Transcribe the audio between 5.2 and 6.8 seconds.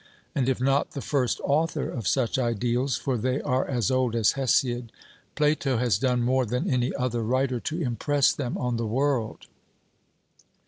Plato has done more than